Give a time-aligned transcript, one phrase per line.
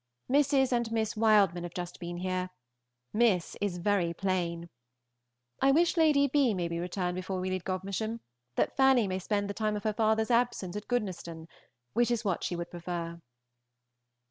[0.27, 0.71] Mrs.
[0.71, 2.49] and Miss Wildman have just been here.
[3.13, 4.67] Miss is very plain.
[5.61, 6.55] I wish Lady B.
[6.55, 8.19] may be returned before we leave Gm.,
[8.55, 11.47] that Fanny may spend the time of her father's absence at Goodnestone,
[11.93, 13.21] which is what she would prefer.